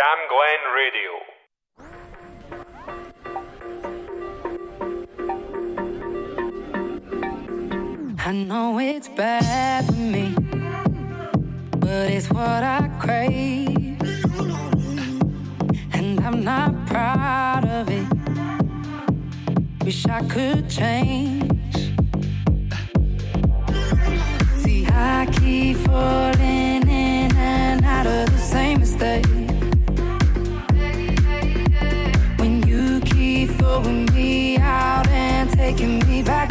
Cam 0.00 0.20
Glen 0.32 0.62
Radio. 0.80 1.12
I 8.18 8.32
know 8.32 8.78
it's 8.78 9.08
bad 9.08 9.84
for 9.84 9.92
me, 9.92 10.34
but 11.80 12.08
it's 12.10 12.30
what 12.30 12.62
I 12.62 12.88
crave. 12.98 14.00
And 15.92 16.18
I'm 16.20 16.44
not 16.44 16.86
proud 16.86 17.66
of 17.66 17.90
it. 17.90 18.06
Wish 19.84 20.06
I 20.06 20.22
could 20.28 20.70
change. 20.70 21.74
See, 24.62 24.86
I 24.86 25.26
keep 25.30 25.76
falling 25.76 26.88
in 26.88 27.36
and 27.36 27.84
out 27.84 28.06
of 28.06 28.30
the 28.32 28.38
same 28.38 28.80
mistake. 28.80 29.39
Taking 35.70 36.00
me 36.08 36.20
back 36.20 36.49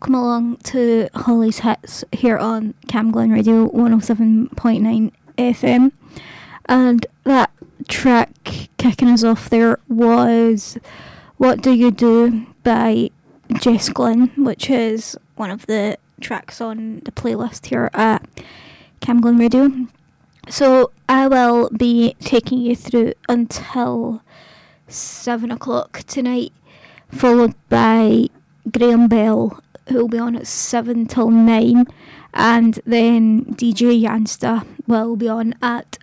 welcome 0.00 0.14
along 0.14 0.56
to 0.56 1.10
Holly's 1.14 1.58
Hits 1.58 2.04
here 2.10 2.38
on 2.38 2.72
Camglen 2.86 3.30
Radio 3.30 3.68
107.9 3.68 5.12
FM. 5.36 5.92
And 6.64 7.06
that 7.24 7.50
track 7.86 8.30
kicking 8.78 9.08
us 9.08 9.22
off 9.22 9.50
there 9.50 9.78
was 9.90 10.78
What 11.36 11.60
Do 11.60 11.70
You 11.72 11.90
Do 11.90 12.46
by 12.62 13.10
Jess 13.60 13.90
Glynne, 13.90 14.30
which 14.38 14.70
is 14.70 15.18
one 15.36 15.50
of 15.50 15.66
the 15.66 15.98
tracks 16.18 16.62
on 16.62 17.02
the 17.04 17.12
playlist 17.12 17.66
here 17.66 17.90
at 17.92 18.26
Camglen 19.02 19.38
Radio. 19.38 19.86
So 20.48 20.92
I 21.10 21.28
will 21.28 21.68
be 21.76 22.16
taking 22.20 22.60
you 22.60 22.74
through 22.74 23.12
until 23.28 24.22
seven 24.88 25.50
o'clock 25.50 26.04
tonight, 26.06 26.54
followed 27.10 27.52
by 27.68 28.28
Graham 28.70 29.06
Bell, 29.06 29.62
who 29.90 29.98
will 29.98 30.08
be 30.08 30.18
on 30.18 30.36
at 30.36 30.46
seven 30.46 31.04
till 31.06 31.30
nine, 31.30 31.84
and 32.32 32.80
then 32.86 33.44
DJ 33.56 34.02
Yansta 34.02 34.64
will 34.86 35.16
be 35.16 35.28
on 35.28 35.54
at 35.60 35.98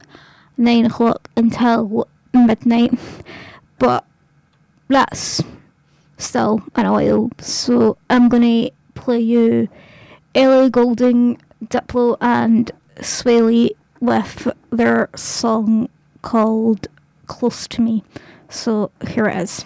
nine 0.58 0.86
o'clock 0.86 1.30
until 1.36 2.08
midnight. 2.34 2.94
But 3.80 4.06
that's 4.90 5.42
still 6.18 6.62
an 6.76 6.92
while, 6.92 7.30
so 7.40 7.98
I'm 8.10 8.30
gonna 8.30 8.70
play 8.94 9.20
you 9.20 9.70
Ellie 10.36 10.70
Goulding, 10.70 11.42
Diplo, 11.64 12.18
and 12.20 12.72
Swae 12.98 13.46
Lee 13.46 13.72
with 14.02 14.48
their 14.70 15.10
song 15.16 15.90
called 16.22 16.88
Close 17.28 17.68
to 17.70 17.82
Me. 17.82 18.04
So 18.50 18.92
here 19.08 19.28
it 19.28 19.38
is. 19.38 19.66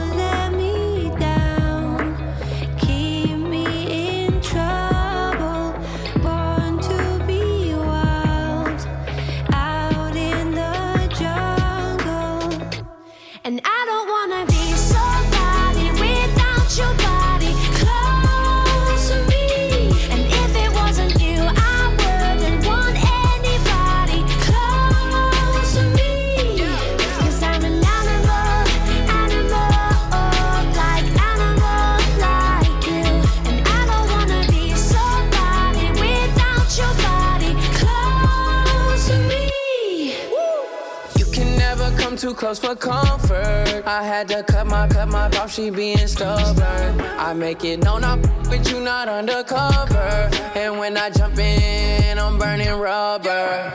close 42.33 42.59
for 42.59 42.75
comfort. 42.75 43.83
I 43.85 44.03
had 44.03 44.27
to 44.29 44.43
cut 44.43 44.67
my 44.67 44.87
cut 44.87 45.07
my 45.09 45.25
off, 45.37 45.51
she 45.51 45.69
being 45.69 46.07
stubborn. 46.07 47.01
I 47.01 47.33
make 47.33 47.63
it 47.63 47.83
known 47.83 48.03
I'm 48.03 48.21
with 48.49 48.69
you, 48.71 48.79
not 48.79 49.07
undercover. 49.07 50.29
And 50.55 50.77
when 50.79 50.97
I 50.97 51.09
jump 51.09 51.37
in, 51.37 52.19
I'm 52.19 52.37
burning 52.37 52.73
rubber. 52.73 53.73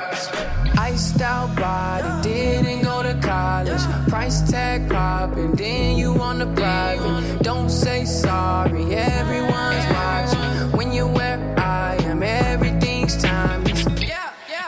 Iced 0.79 1.21
out 1.21 1.57
body, 1.57 2.29
didn't 2.29 2.83
go 2.83 3.03
to 3.03 3.15
college. 3.21 3.83
Price 4.09 4.49
tag 4.51 4.89
popping, 4.89 5.53
then 5.53 5.97
you 5.97 6.13
on 6.21 6.39
the 6.39 6.47
private. 6.47 7.43
Don't 7.43 7.71
say 7.71 8.05
sorry, 8.05 8.95
everyone's 8.95 9.87
watching. 9.91 10.77
When 10.77 10.93
you're 10.93 11.09
where 11.09 11.39
I 11.59 11.97
am, 12.05 12.23
everything's 12.23 13.17
timeless. 13.17 13.87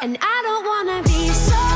And 0.00 0.16
I 0.20 0.42
don't 0.44 0.64
wanna 0.64 1.02
be 1.02 1.28
somebody 1.28 1.67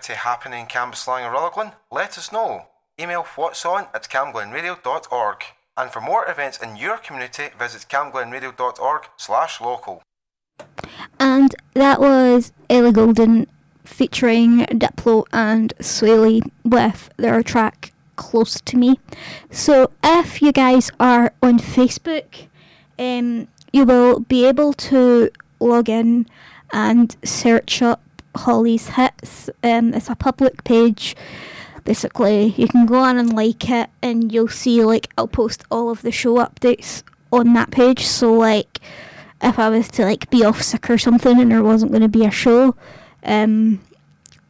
activity 0.00 0.18
happening 0.18 0.60
in 0.60 0.66
Cambuslang 0.66 1.28
or 1.28 1.32
Rutherglen, 1.32 1.72
let 1.90 2.16
us 2.16 2.32
know. 2.32 2.66
Email 2.98 3.26
what's 3.36 3.66
on 3.66 3.86
at 3.94 4.08
camglenradio.org. 4.08 5.44
And 5.76 5.90
for 5.90 6.00
more 6.00 6.24
events 6.30 6.58
in 6.58 6.76
your 6.76 6.96
community, 6.96 7.48
visit 7.58 7.86
camglenradio.org 7.88 9.02
slash 9.18 9.60
local. 9.60 10.02
And 11.18 11.54
that 11.74 12.00
was 12.00 12.52
Ellie 12.70 12.92
Goulding 12.92 13.46
featuring 13.84 14.60
Diplo 14.82 15.24
and 15.32 15.74
Swae 15.80 16.22
Lee 16.22 16.42
with 16.64 17.10
their 17.18 17.42
track 17.42 17.92
Close 18.16 18.60
to 18.62 18.76
Me. 18.78 18.98
So 19.50 19.90
if 20.02 20.40
you 20.40 20.52
guys 20.52 20.90
are 20.98 21.32
on 21.42 21.58
Facebook, 21.58 22.48
um, 22.98 23.48
you 23.72 23.84
will 23.84 24.20
be 24.20 24.46
able 24.46 24.72
to 24.72 25.30
log 25.58 25.88
in 25.90 26.26
and 26.72 27.16
search 27.24 27.82
up 27.82 28.00
Holly's 28.36 28.88
Hits. 28.90 29.50
Um, 29.62 29.94
it's 29.94 30.08
a 30.08 30.14
public 30.14 30.64
page. 30.64 31.16
Basically, 31.84 32.54
you 32.56 32.68
can 32.68 32.86
go 32.86 32.96
on 32.96 33.18
and 33.18 33.32
like 33.32 33.68
it, 33.70 33.90
and 34.02 34.32
you'll 34.32 34.48
see 34.48 34.84
like 34.84 35.08
I'll 35.16 35.28
post 35.28 35.64
all 35.70 35.90
of 35.90 36.02
the 36.02 36.12
show 36.12 36.36
updates 36.36 37.02
on 37.32 37.52
that 37.54 37.70
page. 37.70 38.04
So 38.06 38.32
like, 38.32 38.80
if 39.42 39.58
I 39.58 39.68
was 39.68 39.88
to 39.92 40.04
like 40.04 40.30
be 40.30 40.44
off 40.44 40.62
sick 40.62 40.90
or 40.90 40.98
something 40.98 41.40
and 41.40 41.50
there 41.50 41.62
wasn't 41.62 41.92
going 41.92 42.02
to 42.02 42.08
be 42.08 42.24
a 42.24 42.30
show, 42.30 42.76
um, 43.24 43.80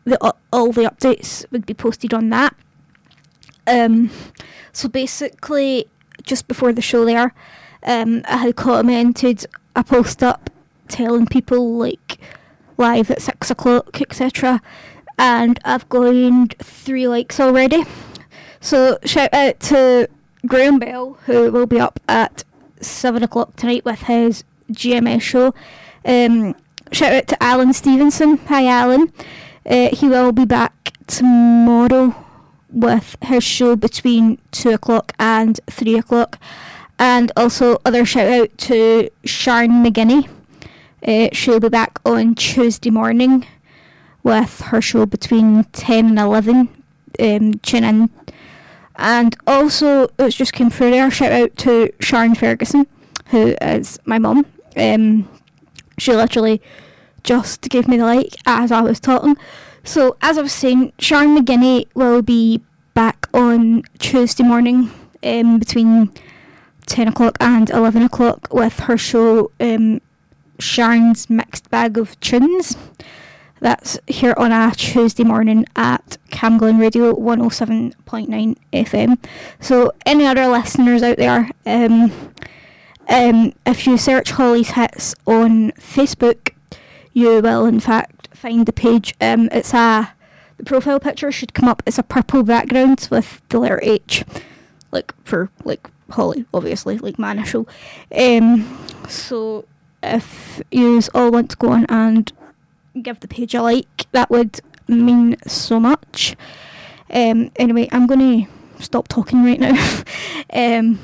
the 0.05 0.35
all 0.53 0.73
the 0.73 0.83
updates 0.83 1.51
would 1.51 1.67
be 1.67 1.75
posted 1.75 2.13
on 2.13 2.31
that. 2.31 2.55
Um, 3.67 4.11
so 4.73 4.89
basically, 4.89 5.87
just 6.23 6.49
before 6.49 6.73
the 6.73 6.83
show, 6.83 7.05
there, 7.05 7.35
um, 7.85 8.23
I 8.27 8.39
had 8.39 8.57
commented 8.57 9.47
a 9.77 9.85
post 9.85 10.23
up 10.23 10.51
telling 10.89 11.27
people 11.27 11.77
like 11.77 12.19
live 12.81 13.11
at 13.11 13.23
six 13.23 13.51
o'clock, 13.51 14.01
etc. 14.01 14.61
And 15.19 15.61
I've 15.65 15.89
gained 15.89 16.55
three 16.59 17.07
likes 17.07 17.39
already. 17.39 17.85
So 18.61 18.99
shout 19.05 19.33
out 19.33 19.61
to 19.61 20.09
Graham 20.47 20.79
Bell, 20.79 21.19
who 21.27 21.53
will 21.53 21.67
be 21.67 21.79
up 21.79 22.01
at 22.09 22.45
seven 22.81 23.23
o'clock 23.23 23.57
tonight 23.57 23.85
with 23.85 24.01
his 24.01 24.45
GMS 24.73 25.23
show. 25.23 25.55
Um, 26.05 26.55
shout 26.93 27.13
out 27.13 27.29
to 27.29 27.43
Alan 27.43 27.73
Stevenson. 27.73 28.39
Hi, 28.49 28.67
Alan. 28.67 29.13
Uh, 29.67 29.91
he 29.93 30.09
will 30.09 30.33
be 30.33 30.47
back 30.47 30.95
tomorrow 31.07 32.15
with 32.71 33.17
his 33.23 33.45
show 33.45 33.77
between 33.77 34.39
two 34.53 34.71
o'clock 34.71 35.13
and 35.19 35.61
three 35.69 35.99
o'clock. 35.99 36.39
And 36.99 37.33
also, 37.37 37.79
other 37.85 38.05
shout 38.05 38.29
out 38.29 38.59
to 38.59 39.11
Sharon 39.25 39.85
McGinney. 39.85 40.29
Uh, 41.07 41.29
she'll 41.33 41.61
be 41.61 41.69
back 41.69 41.99
on 42.05 42.35
Tuesday 42.35 42.91
morning 42.91 43.47
with 44.23 44.61
her 44.61 44.81
show 44.81 45.07
between 45.07 45.65
10 45.65 46.07
and 46.07 46.19
11. 46.19 46.69
Um, 47.19 47.55
tune 47.55 47.85
in. 47.85 48.11
And 48.97 49.35
also, 49.47 50.09
it's 50.19 50.37
just 50.37 50.53
came 50.53 50.71
through 50.71 50.91
there. 50.91 51.11
Shout 51.11 51.33
out 51.33 51.57
to 51.59 51.91
Sharon 52.01 52.35
Ferguson, 52.35 52.87
who 53.29 53.55
is 53.63 53.99
my 54.05 54.19
mum. 54.19 54.45
Um, 54.77 55.29
she 55.99 56.15
literally 56.15 56.61
just 57.25 57.63
gave 57.63 57.89
me 57.89 57.97
the 57.97 58.05
like 58.05 58.35
as 58.47 58.71
I 58.71 58.83
was 58.83 59.01
talking. 59.01 59.37
So, 59.85 60.17
as 60.21 60.37
I 60.37 60.43
was 60.43 60.53
saying, 60.53 60.93
Sharon 60.99 61.37
McGinney 61.37 61.87
will 61.95 62.21
be 62.21 62.61
back 62.93 63.27
on 63.33 63.83
Tuesday 63.99 64.43
morning 64.43 64.91
um, 65.23 65.59
between 65.59 66.13
10 66.87 67.09
o'clock 67.09 67.37
and 67.41 67.71
11 67.71 68.03
o'clock 68.03 68.49
with 68.53 68.81
her 68.81 68.99
show 68.99 69.51
um, 69.61 70.01
Sharon's 70.61 71.29
Mixed 71.29 71.71
Bag 71.71 71.99
of 71.99 72.19
Tunes. 72.21 72.77
That's 73.61 73.99
here 74.07 74.35
on 74.37 74.53
a 74.53 74.73
Tuesday 74.75 75.25
morning 75.25 75.67
at 75.77 76.17
Camglen 76.31 76.81
Radio 76.81 77.15
107.9 77.15 78.57
FM. 78.73 79.19
So, 79.61 79.93
any 80.07 80.27
other 80.27 80.47
listeners 80.47 81.03
out 81.03 81.19
there, 81.19 81.51
um, 81.67 82.11
um, 83.09 83.53
if 83.67 83.87
you 83.87 83.99
search 83.99 84.31
Holly's 84.31 84.71
Hits 84.71 85.15
on 85.27 85.73
Facebook, 85.73 86.55
you 87.13 87.41
will 87.43 87.67
in 87.67 87.81
fact 87.81 88.29
find 88.35 88.65
the 88.65 88.73
page. 88.73 89.15
Um, 89.21 89.49
it's 89.53 89.75
a 89.75 90.15
the 90.57 90.65
profile 90.65 91.01
picture 91.01 91.33
should 91.33 91.55
come 91.55 91.69
up. 91.69 91.83
It's 91.87 91.99
a 91.99 92.03
purple 92.03 92.43
background 92.43 93.09
with 93.11 93.41
the 93.49 93.59
letter 93.59 93.81
H, 93.83 94.25
like 94.93 95.15
for 95.25 95.51
like 95.65 95.91
Holly, 96.11 96.45
obviously, 96.53 96.99
like 96.99 97.19
my 97.19 97.33
initial. 97.33 97.69
Um, 98.17 98.79
so 99.09 99.65
if 100.03 100.63
you 100.71 101.01
all 101.15 101.31
want 101.31 101.51
to 101.51 101.57
go 101.57 101.71
on 101.71 101.87
and 101.89 102.33
give 103.03 103.21
the 103.21 103.29
page 103.29 103.55
a 103.55 103.63
like, 103.63 104.07
that 104.13 104.31
would 104.31 104.61
mean 104.89 105.37
so 105.47 105.81
much. 105.81 106.37
Um, 107.13 107.51
anyway, 107.57 107.89
I'm 107.93 108.07
going 108.07 108.47
to 108.47 108.83
stop 108.83 109.09
talking 109.09 109.45
right 109.45 109.61
now. 109.61 110.03
um, 110.53 110.99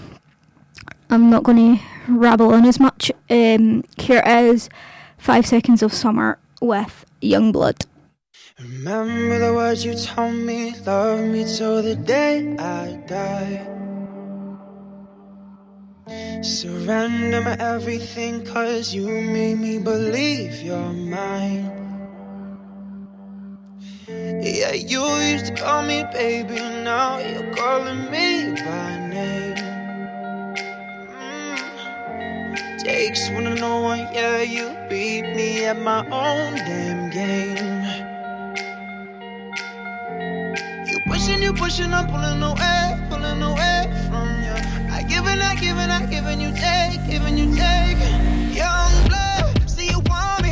I'm 1.10 1.30
not 1.30 1.42
going 1.42 1.78
to 1.78 1.82
rabble 2.08 2.52
on 2.52 2.64
as 2.64 2.80
much. 2.80 3.10
Um, 3.30 3.84
here 3.98 4.22
is 4.26 4.68
Five 5.18 5.46
Seconds 5.46 5.82
of 5.82 5.92
Summer 5.92 6.38
with 6.60 7.04
Youngblood. 7.22 7.86
Remember 8.58 9.38
the 9.38 9.52
words 9.52 9.84
you 9.84 9.94
told 9.94 10.34
me, 10.34 10.74
love 10.86 11.20
me 11.20 11.44
till 11.44 11.82
the 11.82 11.94
day 11.94 12.56
I 12.58 12.96
die. 13.06 13.85
Surrender 16.08 17.40
my 17.40 17.56
everything, 17.58 18.44
cause 18.44 18.94
you 18.94 19.08
made 19.08 19.58
me 19.58 19.78
believe 19.78 20.62
you're 20.62 20.92
mine. 20.92 21.72
Yeah, 24.06 24.72
you 24.74 25.04
used 25.32 25.46
to 25.46 25.54
call 25.56 25.82
me 25.82 26.04
baby, 26.12 26.54
now 26.54 27.18
you're 27.18 27.52
calling 27.56 28.08
me 28.08 28.54
by 28.54 29.08
name. 29.08 29.56
Mm. 31.10 32.84
Takes 32.84 33.28
one 33.30 33.44
to 33.44 33.54
know 33.56 33.80
one, 33.80 34.06
yeah, 34.14 34.42
you 34.42 34.76
beat 34.88 35.22
me 35.34 35.64
at 35.64 35.80
my 35.80 36.06
own 36.06 36.54
damn 36.54 37.10
game. 37.10 37.82
You 40.86 41.00
pushing, 41.08 41.42
you 41.42 41.52
pushing, 41.52 41.92
I'm 41.92 42.06
pulling 42.06 42.40
away, 42.40 42.96
pulling 43.10 43.42
away 43.42 43.92
from 44.08 44.28
you. 44.44 44.75
I 44.96 45.02
give 45.02 45.26
and 45.26 45.42
I 45.42 45.54
give 45.56 45.76
and 45.76 45.92
I 45.92 46.06
give 46.06 46.24
and 46.24 46.40
you 46.40 46.50
take, 46.52 47.06
giving 47.06 47.36
you 47.36 47.54
take. 47.54 47.98
Young 48.56 48.92
blood, 49.06 49.68
see 49.68 49.90
you 49.90 50.00
want 50.08 50.42
me, 50.42 50.45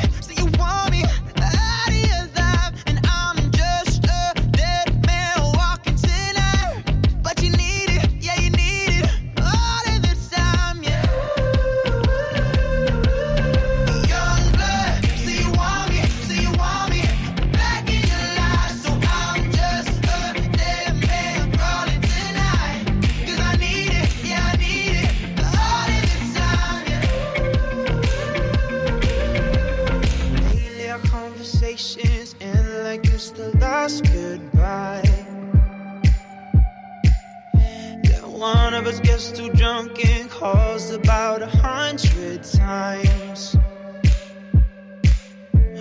one 38.45 38.75
of 38.75 38.87
us 38.87 39.01
gets 39.01 39.33
too 39.33 39.49
drunk 39.55 40.05
and 40.05 40.29
calls 40.29 40.91
about 40.91 41.41
a 41.41 41.47
hundred 41.47 42.43
times. 42.45 43.57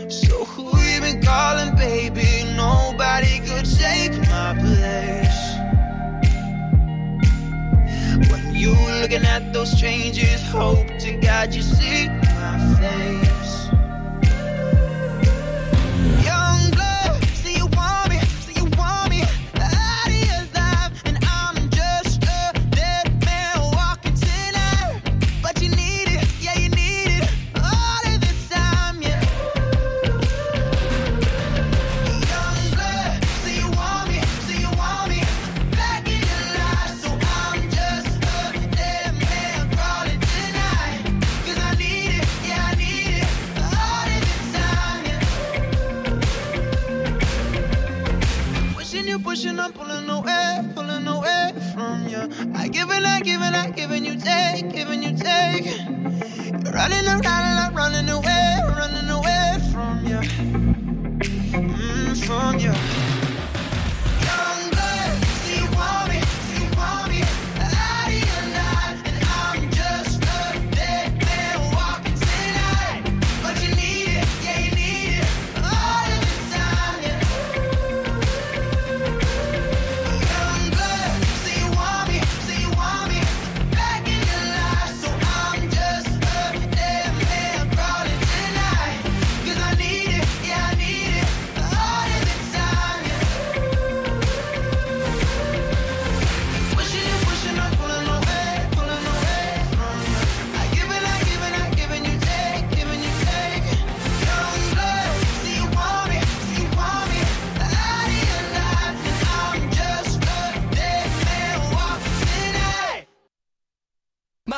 So 0.08 0.46
who 0.46 0.68
you 0.80 1.02
been 1.02 1.22
calling, 1.22 1.76
baby? 1.76 2.30
Nobody 2.56 3.40
could 3.48 3.66
take 3.66 4.14
my 4.36 4.52
place. 4.64 5.42
When 8.32 8.56
you 8.56 8.72
looking 9.02 9.26
at 9.26 9.52
those 9.52 9.72
strangers, 9.76 10.42
hope 10.44 10.88
to 11.00 11.12
God 11.18 11.54
you 11.54 11.64
see 11.64 12.08
my 12.08 12.56
face. 12.80 13.23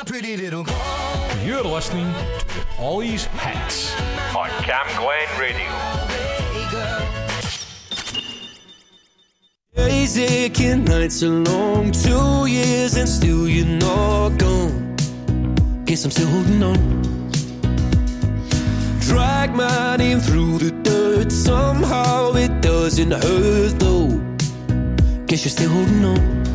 Pretty 0.06 0.38
little 0.38 0.66
You're 1.44 1.64
listening 1.64 2.14
to 2.14 2.66
Ollie's 2.80 3.26
Hits 3.26 3.94
on 4.36 4.50
Cam 4.62 4.86
Glen 4.98 5.28
Radio. 5.40 5.72
Days 9.76 10.18
aching, 10.18 10.86
nights 10.86 11.24
are 11.24 11.30
long, 11.30 11.92
two 11.92 12.46
years 12.46 12.96
and 12.96 13.10
still 13.10 13.48
you're 13.50 13.66
not 13.66 14.38
gone. 14.38 14.96
Guess 15.86 16.06
I'm 16.06 16.12
still 16.12 16.28
holding 16.28 16.62
on. 16.62 17.02
Drag 19.00 19.56
my 19.56 19.98
name 19.98 20.20
through 20.20 20.60
the 20.60 20.72
dirt, 20.84 21.32
somehow 21.32 22.34
it 22.34 22.62
doesn't 22.62 23.12
hurt 23.12 23.80
though. 23.80 24.10
Guess 25.26 25.46
you're 25.46 25.52
still 25.52 25.70
holding 25.72 26.06
on. 26.06 26.55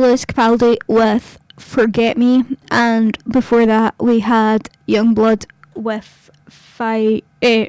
Lewis 0.00 0.24
Capaldi 0.24 0.78
with 0.86 1.38
Forget 1.58 2.16
Me, 2.16 2.44
and 2.70 3.18
before 3.28 3.66
that 3.66 3.94
we 3.98 4.20
had 4.20 4.70
Youngblood 4.88 5.46
with 5.74 6.30
five 6.48 7.20
uh, 7.42 7.66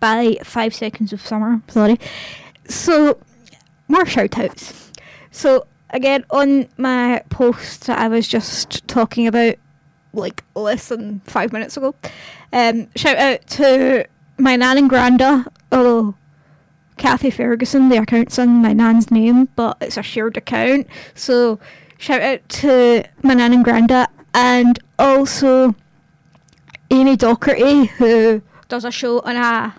by 0.00 0.36
Five 0.42 0.74
Seconds 0.74 1.12
of 1.12 1.20
Summer. 1.20 1.62
Sorry. 1.68 1.98
So 2.68 3.18
more 3.88 4.04
shout 4.06 4.38
outs. 4.38 4.90
So 5.30 5.66
again 5.90 6.24
on 6.30 6.68
my 6.76 7.22
post 7.30 7.88
I 7.88 8.08
was 8.08 8.26
just 8.26 8.86
talking 8.88 9.26
about 9.26 9.54
like 10.12 10.42
less 10.54 10.88
than 10.88 11.20
five 11.20 11.52
minutes 11.52 11.76
ago. 11.76 11.94
Um, 12.52 12.88
shout 12.96 13.16
out 13.16 13.46
to 13.48 14.06
my 14.38 14.56
nan 14.56 14.78
and 14.78 14.90
granda. 14.90 15.46
Oh, 15.72 16.14
Kathy 16.96 17.30
Ferguson, 17.30 17.88
the 17.88 17.96
account's 17.98 18.38
on 18.38 18.62
my 18.62 18.72
nan's 18.72 19.10
name, 19.10 19.48
but 19.56 19.76
it's 19.80 19.96
a 19.96 20.02
shared 20.02 20.36
account. 20.36 20.86
So 21.14 21.58
shout 21.98 22.20
out 22.20 22.48
to 22.48 23.04
my 23.22 23.34
nan 23.34 23.52
and 23.52 23.64
granda, 23.64 24.06
and 24.32 24.78
also 24.98 25.74
Amy 26.90 27.16
Docherty, 27.16 27.88
who 27.88 28.42
does 28.68 28.84
a 28.84 28.90
show 28.90 29.20
on 29.20 29.36
a 29.36 29.74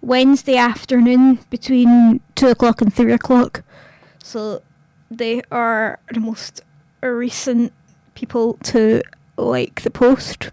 Wednesday 0.00 0.56
afternoon 0.56 1.40
between 1.50 2.20
two 2.34 2.48
o'clock 2.48 2.80
and 2.80 2.92
three 2.92 3.12
o'clock. 3.12 3.62
So 4.22 4.62
they 5.10 5.42
are 5.50 5.98
the 6.12 6.20
most 6.20 6.62
recent 7.02 7.72
people 8.14 8.54
to 8.64 9.02
like 9.36 9.82
the 9.82 9.90
post. 9.90 10.50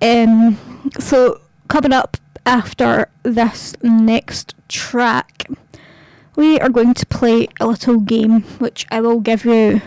Um, 0.00 0.88
so 0.98 1.40
coming 1.68 1.92
up 1.92 2.16
after 2.46 3.08
this 3.22 3.74
next 3.82 4.54
track, 4.68 5.46
we 6.36 6.58
are 6.60 6.68
going 6.68 6.94
to 6.94 7.06
play 7.06 7.48
a 7.60 7.66
little 7.66 8.00
game 8.00 8.42
which 8.58 8.86
I 8.90 9.00
will 9.00 9.20
give 9.20 9.44
you 9.44 9.80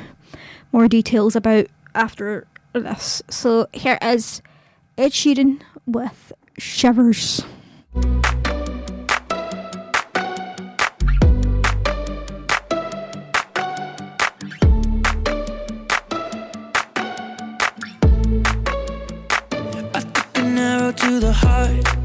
more 0.71 0.87
details 0.87 1.35
about 1.35 1.67
after 1.93 2.47
this. 2.73 3.21
So 3.29 3.67
here 3.73 3.97
is 4.01 4.41
Ed 4.97 5.11
Sheeran 5.11 5.61
with 5.85 6.33
Shivers. 6.57 7.43
to 20.95 21.19
the 21.19 21.33
heart 21.33 22.04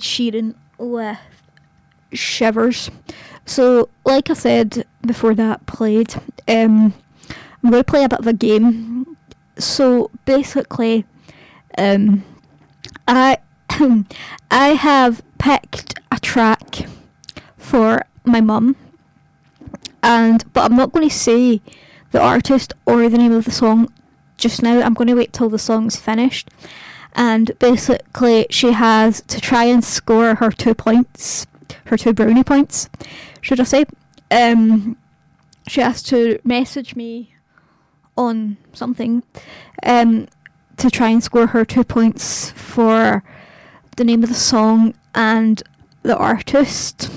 Ed 0.00 0.04
Sheeran 0.04 0.54
with 0.78 1.18
Shivers. 2.12 2.90
So, 3.44 3.90
like 4.04 4.30
I 4.30 4.34
said 4.34 4.86
before 5.02 5.34
that 5.34 5.66
played, 5.66 6.14
um, 6.48 6.94
I'm 7.62 7.70
going 7.70 7.82
to 7.82 7.84
play 7.84 8.04
a 8.04 8.08
bit 8.08 8.20
of 8.20 8.26
a 8.26 8.32
game. 8.32 9.16
So, 9.58 10.10
basically, 10.24 11.04
um, 11.76 12.24
I 13.06 13.38
I 14.50 14.68
have 14.68 15.22
picked 15.38 16.00
a 16.10 16.18
track 16.18 16.86
for 17.58 18.02
my 18.24 18.40
mum, 18.40 18.76
and 20.02 20.50
but 20.52 20.64
I'm 20.64 20.76
not 20.76 20.92
going 20.92 21.08
to 21.08 21.14
say 21.14 21.60
the 22.12 22.20
artist 22.20 22.72
or 22.86 23.08
the 23.08 23.18
name 23.18 23.32
of 23.32 23.44
the 23.44 23.50
song 23.50 23.92
just 24.38 24.62
now. 24.62 24.80
I'm 24.80 24.94
going 24.94 25.08
to 25.08 25.14
wait 25.14 25.34
till 25.34 25.50
the 25.50 25.58
song's 25.58 25.96
finished 25.96 26.48
and 27.14 27.58
basically 27.58 28.46
she 28.50 28.72
has 28.72 29.22
to 29.22 29.40
try 29.40 29.64
and 29.64 29.84
score 29.84 30.36
her 30.36 30.50
two 30.50 30.74
points, 30.74 31.46
her 31.86 31.96
two 31.96 32.12
brownie 32.12 32.44
points, 32.44 32.88
should 33.40 33.60
I 33.60 33.64
say? 33.64 33.84
Um, 34.30 34.96
she 35.66 35.80
has 35.80 36.02
to 36.04 36.38
message 36.44 36.96
me 36.96 37.34
on 38.16 38.56
something 38.72 39.22
um, 39.82 40.28
to 40.76 40.90
try 40.90 41.08
and 41.08 41.22
score 41.22 41.48
her 41.48 41.64
two 41.64 41.84
points 41.84 42.50
for 42.50 43.22
the 43.96 44.04
name 44.04 44.22
of 44.22 44.28
the 44.28 44.34
song 44.34 44.94
and 45.14 45.62
the 46.02 46.16
artist. 46.16 47.10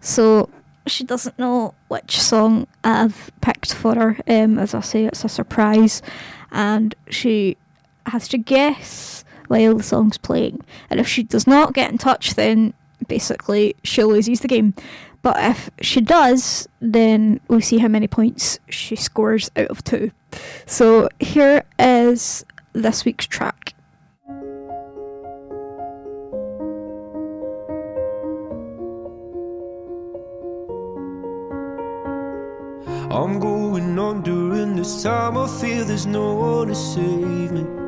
So 0.00 0.48
she 0.86 1.04
doesn't 1.04 1.38
know 1.38 1.74
which 1.88 2.20
song 2.20 2.66
I've 2.82 3.30
picked 3.40 3.74
for 3.74 3.94
her. 3.94 4.18
Um, 4.26 4.58
as 4.58 4.74
I 4.74 4.80
say, 4.80 5.04
it's 5.04 5.24
a 5.24 5.28
surprise, 5.28 6.02
and 6.50 6.94
she 7.10 7.56
has 8.10 8.28
to 8.28 8.38
guess 8.38 9.24
while 9.48 9.76
the 9.76 9.82
song's 9.82 10.18
playing. 10.18 10.60
And 10.90 11.00
if 11.00 11.08
she 11.08 11.22
does 11.22 11.46
not 11.46 11.74
get 11.74 11.90
in 11.90 11.98
touch, 11.98 12.34
then 12.34 12.74
basically 13.06 13.74
she 13.84 14.04
loses 14.04 14.40
the 14.40 14.48
game. 14.48 14.74
But 15.22 15.36
if 15.38 15.70
she 15.80 16.00
does, 16.00 16.68
then 16.80 17.40
we 17.48 17.60
see 17.60 17.78
how 17.78 17.88
many 17.88 18.06
points 18.06 18.58
she 18.68 18.94
scores 18.96 19.50
out 19.56 19.68
of 19.68 19.82
two. 19.82 20.12
So 20.66 21.08
here 21.18 21.64
is 21.78 22.44
this 22.72 23.04
week's 23.04 23.26
track. 23.26 23.74
I'm 33.10 33.40
going 33.40 33.98
on 33.98 34.22
during 34.22 34.76
this 34.76 35.02
time. 35.02 35.36
I 35.36 35.48
feel 35.48 35.84
there's 35.84 36.06
no 36.06 36.34
one 36.34 36.68
to 36.68 36.74
save 36.74 37.52
me. 37.52 37.87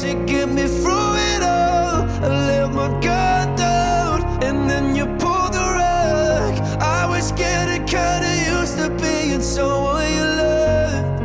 to 0.00 0.14
get 0.24 0.48
me 0.48 0.66
through 0.66 1.14
it 1.32 1.42
all. 1.42 2.08
I 2.24 2.28
let 2.48 2.72
my 2.72 2.88
guard 3.00 3.48
down, 3.58 4.22
and 4.42 4.68
then 4.70 4.94
you 4.96 5.04
pulled 5.22 5.52
the 5.52 5.66
rug. 5.78 6.54
I 6.80 7.06
was 7.06 7.32
getting 7.32 7.84
kinda 7.84 8.32
used 8.56 8.78
to 8.78 8.88
being 9.02 9.42
someone 9.42 10.08
you 10.16 10.26
loved. 10.42 11.20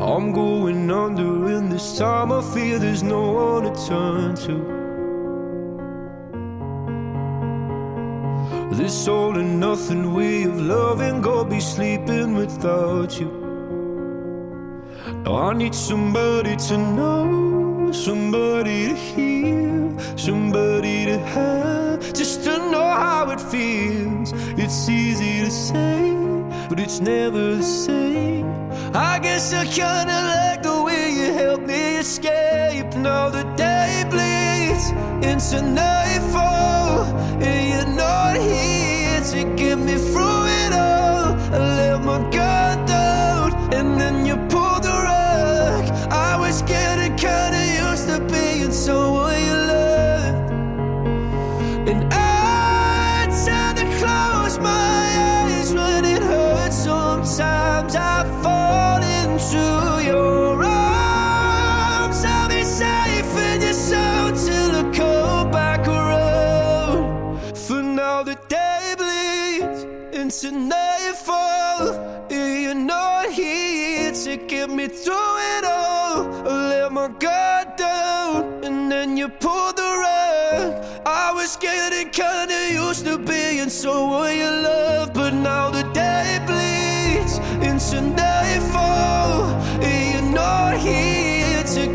I'm 0.00 0.32
going 0.32 0.88
under, 0.88 1.32
and 1.56 1.72
this 1.72 1.98
time 1.98 2.30
I 2.30 2.40
feel 2.40 2.78
there's 2.78 3.02
no 3.02 3.22
one 3.32 3.62
to 3.64 3.72
turn 3.88 4.34
to. 4.46 4.56
This 8.70 9.08
all 9.08 9.36
and 9.36 9.58
nothing 9.58 10.14
way 10.14 10.44
of 10.44 10.60
loving, 10.60 11.22
go 11.22 11.44
be 11.44 11.58
sleeping 11.58 12.34
without 12.34 13.18
you. 13.18 13.43
Now 15.24 15.36
I 15.36 15.54
need 15.54 15.74
somebody 15.74 16.54
to 16.68 16.76
know, 16.76 17.90
somebody 17.92 18.88
to 18.88 18.94
hear, 18.94 20.18
somebody 20.18 21.06
to 21.06 21.18
have, 21.18 22.12
just 22.12 22.44
to 22.44 22.58
know 22.70 22.84
how 22.84 23.30
it 23.30 23.40
feels. 23.40 24.32
It's 24.58 24.86
easy 24.86 25.40
to 25.40 25.50
say, 25.50 26.12
but 26.68 26.78
it's 26.78 27.00
never 27.00 27.56
the 27.56 27.62
same. 27.62 28.44
I 28.94 29.18
guess 29.18 29.54
I 29.54 29.64
kinda 29.64 30.18
like 30.34 30.62
the 30.62 30.82
way 30.82 31.10
you 31.10 31.32
help 31.32 31.62
me 31.62 31.96
escape. 31.96 32.94
Now 32.94 33.30
the 33.30 33.44
day 33.56 34.04
bleeds 34.10 34.90
into 35.24 35.62
nightfall, 35.62 37.06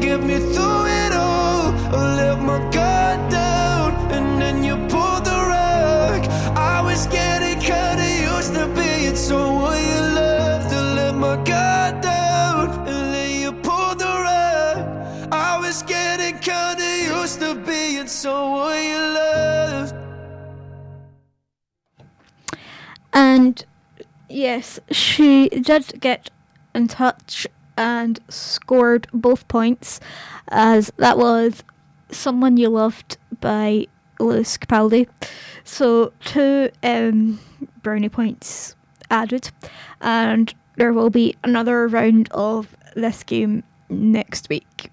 get 0.09 0.23
me 0.23 0.39
through 0.39 0.85
it 0.87 1.13
all. 1.13 1.69
I 1.95 2.15
let 2.15 2.39
my 2.41 2.57
guard 2.71 3.19
down, 3.29 3.89
and 4.15 4.41
then 4.41 4.63
you 4.63 4.75
pulled 4.87 5.23
the 5.23 5.39
rug. 5.53 6.21
I 6.57 6.81
was 6.81 7.05
getting 7.17 7.59
kinda 7.59 8.09
used 8.33 8.55
to 8.55 8.65
you 10.71 10.81
let 10.99 11.13
my 11.13 11.35
guard 11.49 12.01
down, 12.01 12.65
and 12.89 13.13
then 13.13 13.31
you 13.43 13.51
pulled 13.67 13.99
the 13.99 14.13
rug. 14.27 14.77
I 15.31 15.59
was 15.63 15.83
getting 15.83 16.39
kinda 16.39 16.89
used 17.19 17.39
to 17.41 17.53
you. 18.89 19.93
And 23.13 23.63
yes, 24.27 24.79
she 24.89 25.49
did 25.49 25.85
get 26.01 26.31
in 26.73 26.87
touch 26.87 27.45
and 27.79 28.19
scored 28.27 29.07
both 29.13 29.47
points, 29.47 30.01
as 30.49 30.91
that 30.97 31.17
was 31.17 31.63
Someone 32.11 32.57
You 32.57 32.67
Loved 32.67 33.17
by 33.39 33.87
Lewis 34.19 34.57
Capaldi. 34.57 35.07
So, 35.63 36.11
two 36.25 36.71
um, 36.83 37.39
brownie 37.81 38.09
points 38.09 38.75
added, 39.09 39.51
and 40.01 40.53
there 40.75 40.91
will 40.91 41.09
be 41.09 41.35
another 41.43 41.87
round 41.87 42.27
of 42.31 42.75
this 42.95 43.23
game 43.23 43.63
next 43.87 44.49
week. 44.49 44.91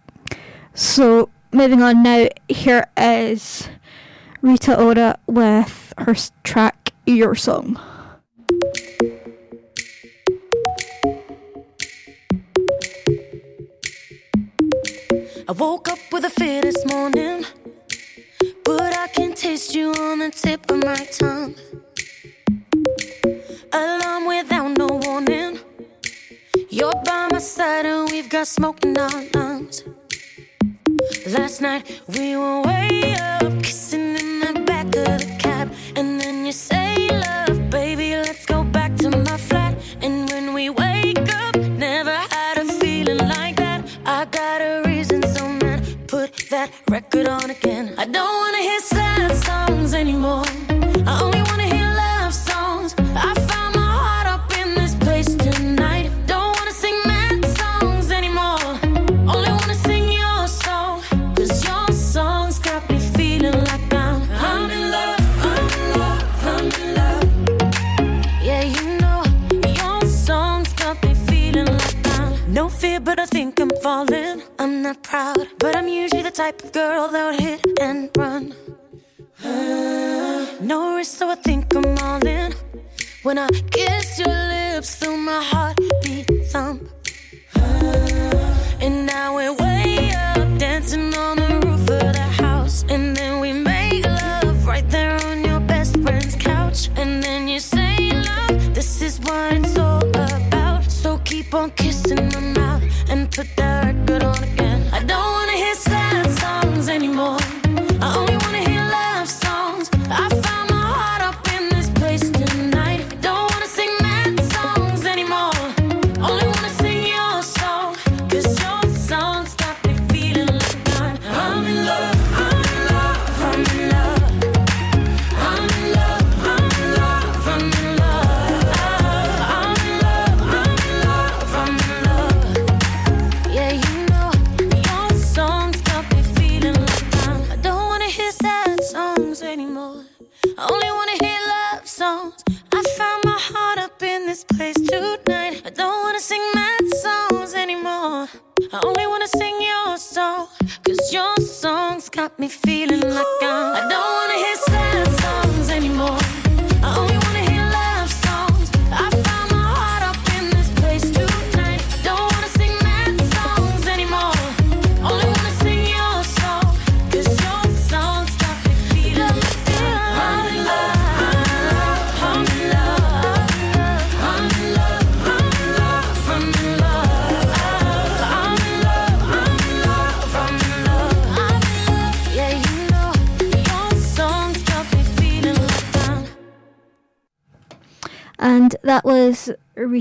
So, 0.73 1.29
moving 1.53 1.83
on 1.83 2.05
now, 2.05 2.29
here 2.49 2.87
is 2.97 3.69
Rita 4.43 4.81
Ora 4.81 5.19
with 5.27 5.93
her 5.99 6.15
track 6.45 6.93
Your 7.05 7.35
Song. 7.35 7.81
I 15.49 15.53
woke 15.53 15.89
up 15.89 16.01
with 16.11 16.25
a 16.25 16.31
fear 16.31 16.61
this 16.61 16.85
morning, 16.87 17.45
but 18.65 18.97
I 18.99 19.07
can 19.07 19.33
taste 19.33 19.77
you 19.77 19.93
on 19.93 20.19
the 20.19 20.31
tip 20.31 20.69
of 20.73 20.83
my 20.83 20.97
tongue. 20.97 21.55
Alarm 23.73 24.27
without 24.27 24.77
no 24.77 24.89
warning. 25.05 25.61
You're 26.69 27.01
by 27.05 27.29
my 27.31 27.39
side, 27.39 27.87
and 27.87 28.11
we've 28.11 28.29
got 28.29 28.49
smoke 28.49 28.85
in 28.85 28.99
our 28.99 29.23
lungs. 29.35 29.85
Last 31.29 31.61
night 31.61 32.03
we 32.09 32.37
were 32.37 32.63
way 32.63 33.15
up, 33.15 33.63
kissing 33.63 34.17
in 34.17 34.41
the 34.41 34.65
back 34.67 34.87
of 34.87 35.21
the 35.21 35.37
cab, 35.39 35.71
and 35.95 36.21
then 36.21 36.45
you 36.45 36.51
said. 36.51 36.86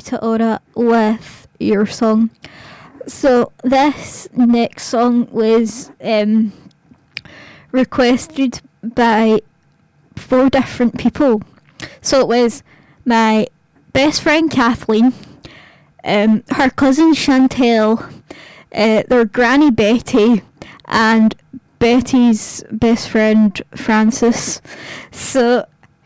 to 0.06 0.24
Ora 0.24 0.62
with 0.76 1.48
your 1.60 1.86
song. 1.86 2.30
So 3.08 3.52
this 3.64 4.28
next 4.34 4.84
song 4.84 5.28
was 5.32 5.92
um, 6.02 6.54
requested 7.72 8.62
by 8.84 9.42
four 10.16 10.50
different 10.50 10.98
people. 10.98 11.42
So 12.02 12.20
it 12.22 12.28
was 12.28 12.64
my 13.06 13.48
best 13.94 14.22
friend 14.22 14.50
Kathleen, 14.50 15.14
um, 16.04 16.44
her 16.52 16.70
cousin 16.70 17.14
Chantel, 17.14 18.12
uh, 18.74 19.04
their 19.08 19.26
granny 19.26 19.72
Betty, 19.72 20.42
and 20.86 21.36
Betty's 21.80 22.64
best 22.72 23.10
friend 23.10 23.62
Francis. 23.76 24.62
So 25.12 25.66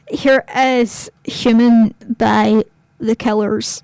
here 0.10 0.44
is 0.56 1.10
Human 1.24 1.94
by 2.18 2.64
The 3.00 3.16
Killers. 3.16 3.84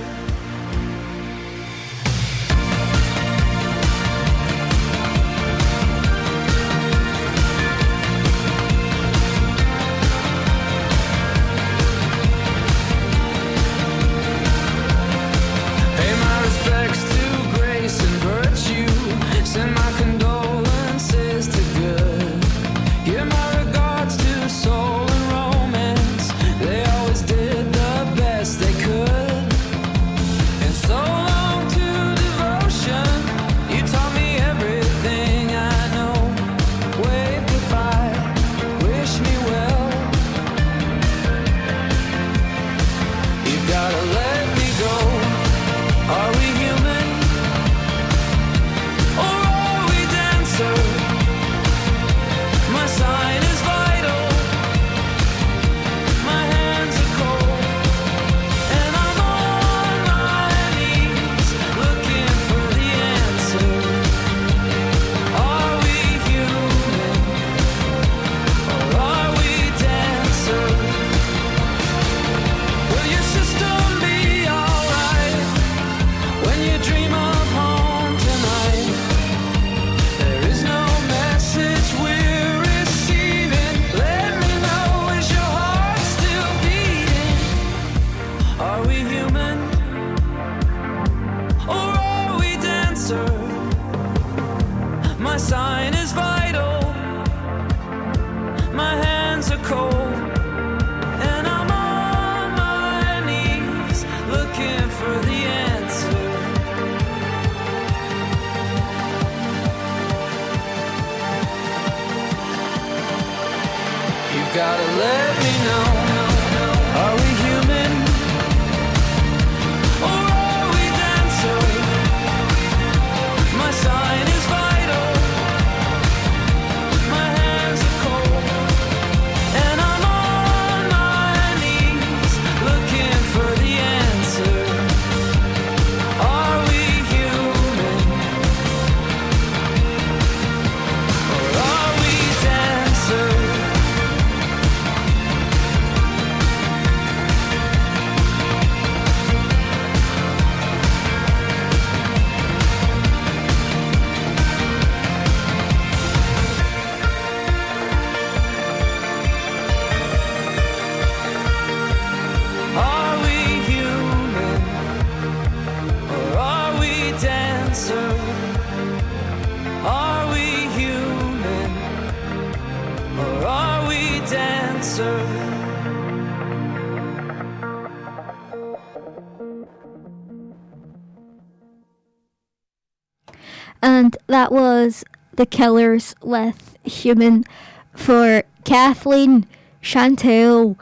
and 183.81 184.17
that 184.27 184.51
was 184.51 185.03
the 185.33 185.45
Killers 185.45 186.15
with 186.21 186.77
Human 186.83 187.45
for 187.93 188.43
Kathleen, 188.63 189.47
Chantel, 189.81 190.77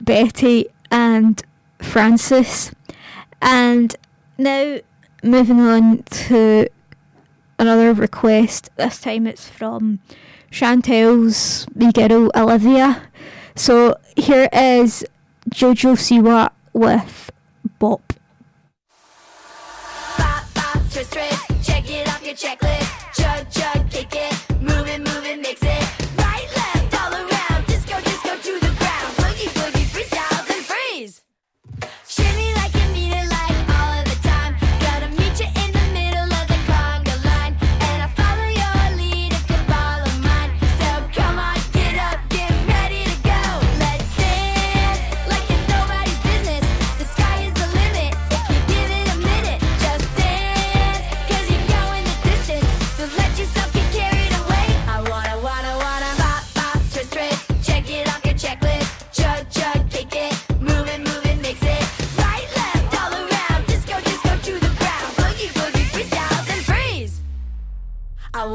Betty, 0.00 0.66
and 0.90 1.42
Francis. 1.80 2.72
And 3.40 3.94
now 4.38 4.78
moving 5.22 5.60
on 5.60 6.02
to 6.02 6.68
another 7.58 7.92
request. 7.92 8.70
This 8.76 9.00
time 9.00 9.26
it's 9.26 9.48
from 9.48 10.00
Chantel's 10.50 11.66
wee 11.74 11.92
girl 11.92 12.30
Olivia. 12.34 13.02
So 13.56 13.96
here 14.16 14.48
is 14.52 15.04
Jojo 15.50 15.96
Siwa 15.96 16.50
with 16.72 17.30
Bop. 17.78 18.12
bop, 20.18 20.44
bop 20.54 21.33
checklist. 22.32 22.83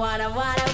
wanna, 0.10 0.28
wanna. 0.32 0.69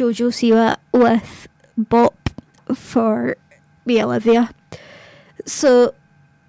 Jojo 0.00 0.32
Siwa 0.32 0.78
with 0.94 1.46
Bop 1.76 2.30
for 2.74 3.36
me 3.84 4.02
Olivia. 4.02 4.48
So 5.44 5.92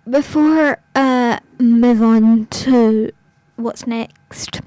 before 0.10 0.80
uh 0.96 1.40
move 1.60 2.02
on 2.02 2.46
to 2.46 3.12
what's 3.58 3.86
next, 3.86 4.62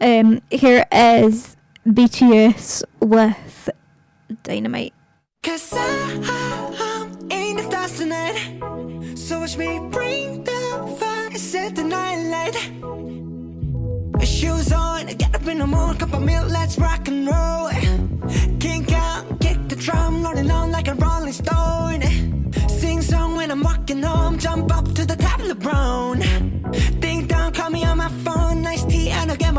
um 0.00 0.40
here 0.50 0.86
is 0.90 1.54
BTS 1.86 2.82
with 3.00 3.68
Dynamite. 4.42 4.94
Cause 5.42 5.74
I, 5.74 6.70
I'm 6.80 7.30
in 7.30 7.56
the 7.58 7.62
stars 7.64 7.98
tonight. 7.98 9.18
So 9.18 9.40
watch 9.40 9.58
me 9.58 9.80
bring 9.90 10.44
the 10.44 10.96
fire, 10.98 11.30
set 11.36 11.76
the 11.76 11.84
night 11.84 12.22
light. 12.32 12.56
Shoes 14.26 14.72
on, 14.72 15.08
get 15.08 15.34
up 15.34 15.46
in 15.46 15.58
the 15.58 15.66
morning, 15.66 15.98
cup 15.98 16.14
of 16.14 16.22
milk, 16.22 16.48
let's 16.48 16.78
rock 16.78 17.06
and 17.06 17.26
roll. 17.26 17.39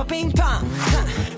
And 0.09 0.39
I'll 0.39 0.65
get 0.65 1.30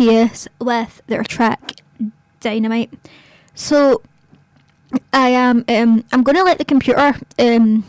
BTS 0.00 0.48
with 0.58 1.02
their 1.08 1.22
track 1.22 1.82
Dynamite. 2.40 2.90
So 3.54 4.02
I 5.12 5.28
am 5.28 5.64
um 5.68 6.04
I'm 6.10 6.22
gonna 6.22 6.42
let 6.42 6.56
the 6.56 6.64
computer 6.64 7.14
um 7.38 7.84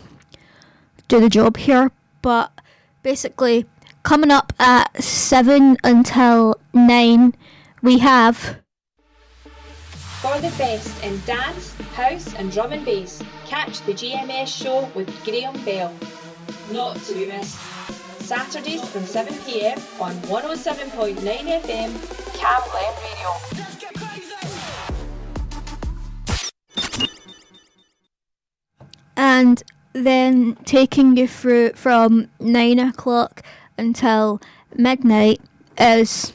do 1.07 1.21
the 1.21 1.29
job 1.29 1.55
here, 1.55 1.91
but 2.21 2.51
basically 3.01 3.65
coming 4.03 4.29
up 4.29 4.51
at 4.59 5.01
seven 5.01 5.77
until 5.85 6.55
nine 6.73 7.33
we 7.81 7.99
have 7.99 8.57
For 10.21 10.35
the 10.41 10.53
best 10.57 11.03
in 11.05 11.21
dance, 11.25 11.73
house, 11.95 12.33
and 12.35 12.51
drum 12.51 12.73
and 12.73 12.83
bass, 12.83 13.23
catch 13.47 13.79
the 13.85 13.93
GMS 13.93 14.47
show 14.47 14.91
with 14.93 15.09
Graham 15.23 15.53
Bell. 15.63 15.93
Not 16.71 16.97
to 17.03 17.13
be 17.13 17.27
missed. 17.27 17.57
Saturdays 18.31 18.87
from 18.87 19.01
7pm 19.01 19.75
on 19.99 20.13
107.9 20.13 21.17
FM, 21.19 21.91
Cam 22.39 22.61
Glen 22.71 22.93
Radio. 23.03 23.29
and 29.17 29.61
then 29.91 30.55
taking 30.63 31.17
you 31.17 31.27
through 31.27 31.73
from 31.73 32.29
nine 32.39 32.79
o'clock 32.79 33.43
until 33.77 34.39
midnight 34.77 35.41
is 35.77 36.31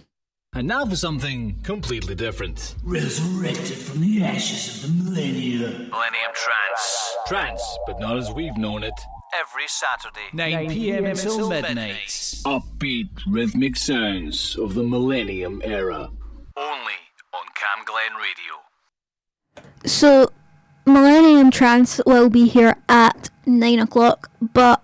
And 0.53 0.69
now 0.69 0.85
for 0.85 0.97
something 0.97 1.59
completely 1.63 2.15
different. 2.15 2.75
Resurrected 2.85 3.79
from 3.79 4.03
the 4.03 4.23
ashes 4.23 4.85
of 4.85 4.99
the 4.99 5.03
millennium. 5.03 5.89
Millennium 5.89 6.33
Trance. 6.35 7.17
Trance, 7.27 7.79
but 7.87 7.99
not 7.99 8.19
as 8.19 8.31
we've 8.33 8.59
known 8.59 8.83
it. 8.85 8.93
Every 9.39 9.67
Saturday. 9.69 10.29
9 10.33 10.71
p.m. 10.71 11.05
until 11.05 11.49
midnight. 11.51 12.07
Upbeat 12.47 13.09
rhythmic 13.27 13.77
sounds 13.77 14.57
of 14.57 14.75
the 14.75 14.83
millennium 14.83 15.61
era. 15.65 16.11
Only 16.57 16.99
on 17.35 17.45
Camglen 17.55 18.15
Radio. 18.17 19.63
so 19.85 20.31
Millennium 20.87 21.51
Trance 21.51 22.01
will 22.07 22.31
be 22.31 22.47
here 22.49 22.77
at 22.89 23.29
nine 23.45 23.79
o'clock, 23.81 24.31
but 24.41 24.83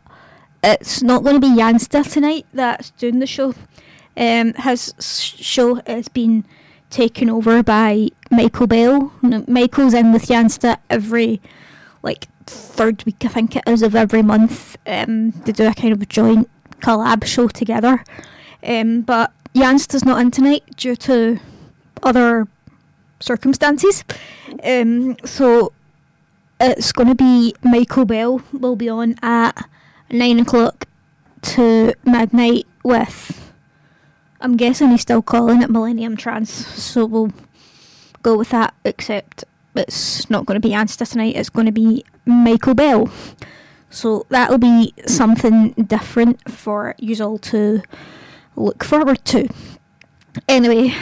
it's 0.63 1.03
not 1.03 1.23
going 1.23 1.41
to 1.41 1.41
be 1.41 1.55
Yansta 1.61 2.11
tonight 2.11 2.45
that's 2.53 2.91
doing 2.91 3.21
the 3.21 3.27
show. 3.27 3.55
Um, 4.17 4.53
his 4.55 4.93
show 5.01 5.77
has 5.87 6.09
been 6.09 6.45
taken 6.91 7.31
over 7.31 7.63
by 7.63 8.09
Michael 8.31 8.67
Bell. 8.67 9.13
Michael's 9.23 9.95
in 9.95 10.13
with 10.13 10.27
Yansta 10.27 10.77
every 10.91 11.41
like 12.03 12.29
third 12.47 13.05
week 13.05 13.25
I 13.25 13.29
think 13.29 13.57
it 13.57 13.65
is 13.67 13.83
of 13.83 13.95
every 13.95 14.23
month. 14.23 14.77
Um, 14.87 15.31
they 15.31 15.53
do 15.53 15.67
a 15.67 15.75
kind 15.75 15.93
of 15.93 16.09
joint 16.09 16.49
collab 16.81 17.25
show 17.25 17.49
together. 17.49 18.05
Um, 18.63 19.03
but 19.03 19.33
Jansta's 19.55 20.05
not 20.05 20.21
in 20.21 20.31
tonight 20.31 20.65
due 20.77 20.97
to 20.97 21.39
other 22.03 22.49
circumstances. 23.21 24.05
Um, 24.63 25.17
so 25.25 25.73
it's 26.61 26.93
going 26.93 27.09
to 27.09 27.15
be 27.15 27.55
Michael 27.63 28.05
Bell 28.05 28.43
will 28.53 28.77
be 28.77 28.89
on 28.89 29.17
at 29.23 29.69
nine 30.11 30.41
o'clock 30.41 30.87
to 31.43 31.95
midnight 32.05 32.67
with. 32.85 33.53
I'm 34.41 34.57
guessing 34.57 34.91
he's 34.91 35.03
still 35.03 35.23
calling 35.23 35.63
it 35.63 35.71
Millennium 35.71 36.17
Trance, 36.17 36.51
so 36.51 37.07
we'll 37.07 37.33
go 38.23 38.37
with 38.37 38.51
that. 38.51 38.75
Except 38.85 39.45
it's 39.75 40.29
not 40.29 40.47
going 40.47 40.61
to 40.61 40.69
be 40.69 40.75
Ansta 40.75 41.11
tonight. 41.11 41.37
It's 41.37 41.51
going 41.51 41.67
to 41.67 41.73
be 41.73 42.05
Michael 42.27 42.75
Bell. 42.75 43.11
So 43.91 44.27
that'll 44.29 44.59
be 44.59 44.95
something 45.07 45.73
different 45.73 46.51
for 46.51 46.95
you 46.99 47.23
all 47.23 47.39
to 47.39 47.83
look 48.57 48.85
forward 48.85 49.25
to. 49.27 49.49
Anyway, 50.49 50.95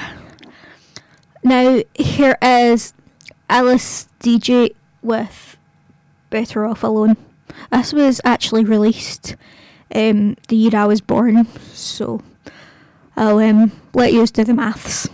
now 1.45 1.83
here 1.95 2.37
is 2.43 2.93
Alice 3.49 4.09
Deejay 4.21 4.75
with 5.03 5.57
Better 6.31 6.67
Off 6.67 6.83
Alone. 6.83 7.17
This 7.71 7.93
was 7.93 8.21
actually 8.25 8.65
released 8.65 9.37
um, 9.95 10.37
the 10.49 10.57
year 10.57 10.75
I 10.75 10.87
was 10.87 11.01
born, 11.01 11.47
so 11.73 12.23
I'll 13.17 13.39
um, 13.39 13.73
let 13.95 14.13
you 14.13 14.27
do 14.27 14.45
the 14.45 14.55
maths. 14.55 15.09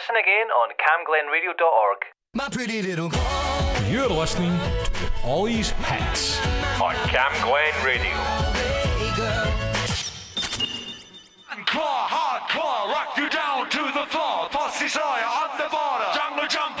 Listen 0.00 0.16
again 0.16 0.48
on 0.48 0.70
camglenradio.org. 0.80 1.98
My 2.32 2.48
pretty 2.48 2.80
little. 2.80 3.10
You're 3.90 4.08
listening 4.08 4.56
to 4.56 5.06
Holly's 5.20 5.72
Hits 5.72 6.40
on 6.80 6.94
Cam 7.12 7.30
Glen 7.44 7.74
Radio. 7.84 8.16
Hardcore, 11.44 12.06
hardcore, 12.08 12.88
rock 12.88 13.12
you 13.18 13.28
down 13.28 13.68
to 13.68 13.92
the 13.92 14.06
floor. 14.08 14.48
Pussy 14.48 14.88
Sawyer 14.88 15.28
on 15.28 15.58
the 15.58 15.68
border, 15.68 16.08
jungle 16.14 16.48
jumper 16.48 16.79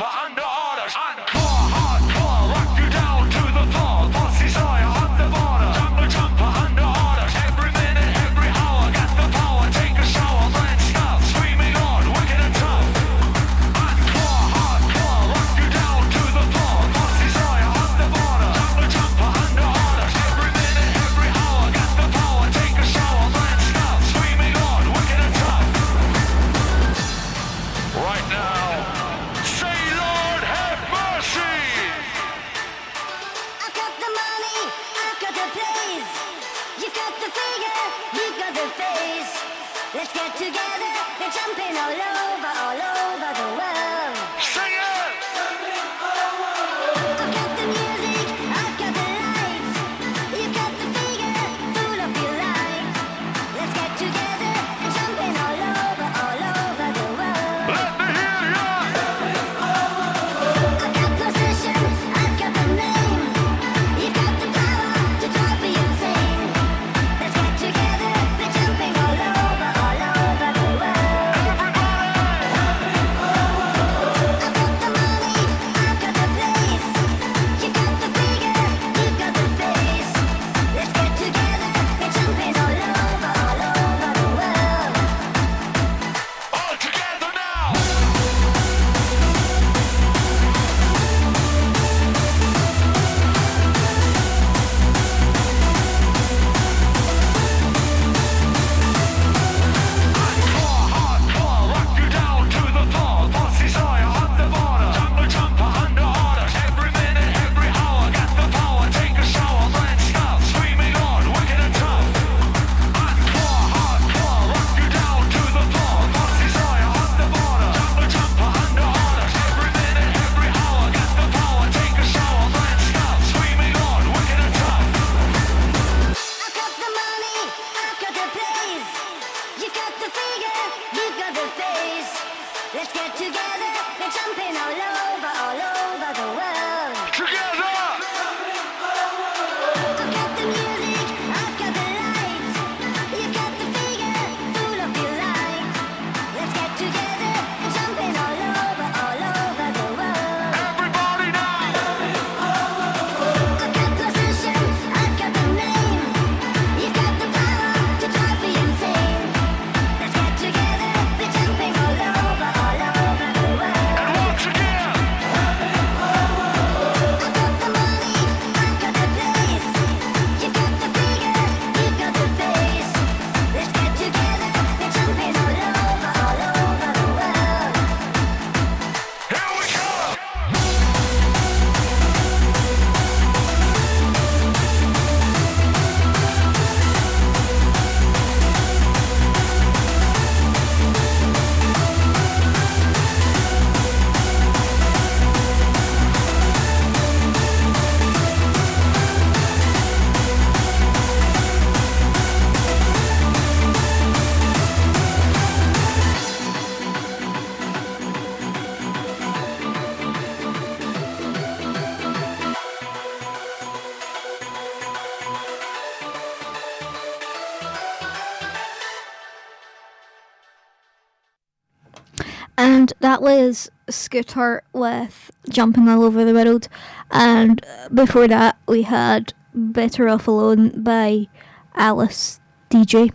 that 223.00 223.22
was 223.22 223.70
Scooter 223.88 224.62
with 224.72 225.30
Jumping 225.48 225.88
All 225.88 226.04
Over 226.04 226.24
the 226.24 226.34
World. 226.34 226.68
And 227.10 227.64
before 227.92 228.28
that, 228.28 228.56
we 228.66 228.82
had 228.82 229.32
Better 229.54 230.08
Off 230.08 230.28
Alone 230.28 230.82
by 230.82 231.26
Alice 231.74 232.40
Deejay. 232.70 233.12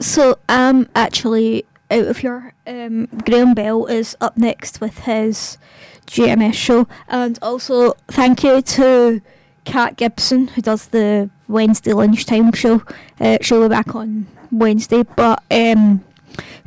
So 0.00 0.38
I'm 0.48 0.88
actually 0.94 1.64
out 1.90 2.06
of 2.06 2.18
here. 2.18 2.54
Um, 2.66 3.06
Graham 3.24 3.54
Bell 3.54 3.86
is 3.86 4.16
up 4.20 4.36
next 4.36 4.80
with 4.80 5.00
his 5.00 5.58
GMS 6.06 6.54
show. 6.54 6.86
And 7.08 7.38
also, 7.42 7.94
thank 8.08 8.44
you 8.44 8.62
to 8.62 9.20
Kat 9.64 9.96
Gibson, 9.96 10.48
who 10.48 10.62
does 10.62 10.88
the 10.88 11.30
Wednesday 11.48 11.92
lunchtime 11.92 12.52
show. 12.52 12.82
Uh, 13.18 13.38
she'll 13.40 13.62
be 13.62 13.68
back 13.68 13.94
on 13.94 14.26
Wednesday, 14.50 15.02
but 15.02 15.42
um, 15.50 16.04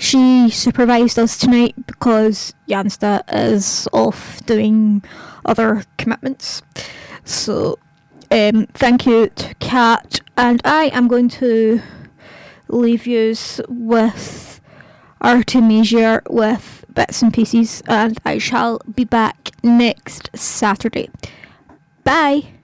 she 0.02 0.50
supervised 0.50 1.20
us 1.20 1.38
tonight 1.38 1.76
because 1.86 2.56
Jansta 2.68 3.22
is 3.32 3.88
off 3.94 4.44
doing 4.48 5.04
other 5.46 5.84
commitments. 5.98 6.64
So, 7.24 7.78
um, 8.32 8.66
thank 8.74 9.06
you 9.06 9.30
to 9.30 9.54
Kat, 9.56 10.22
and 10.36 10.60
I 10.66 10.86
am 10.86 11.08
going 11.08 11.30
to 11.30 11.82
leave 12.68 13.06
yous 13.06 13.62
with 13.70 14.60
Artemesia 15.22 16.28
with 16.32 16.84
bits 16.94 17.22
and 17.22 17.32
pieces, 17.32 17.84
and 17.86 18.18
I 18.26 18.40
shall 18.40 18.82
be 18.96 19.04
back 19.04 19.52
next 19.64 20.32
Saturday. 20.36 21.10
Bye. 22.04 22.61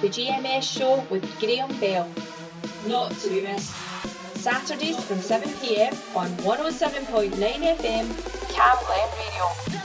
The 0.00 0.08
GMS 0.08 0.62
show 0.62 1.04
with 1.10 1.24
Graham 1.38 1.68
Bell. 1.78 2.08
Not 2.86 3.10
to 3.18 3.28
be 3.28 3.42
missed. 3.42 3.74
Saturdays 4.36 5.02
from 5.04 5.18
7pm 5.18 6.16
on 6.16 6.28
107.9 6.38 7.30
FM, 7.30 8.54
Cam 8.54 8.76
Glen 8.86 9.08
Radio. 9.18 9.79